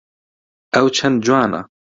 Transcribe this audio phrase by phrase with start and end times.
[0.73, 1.61] ئەو چەند جوانە!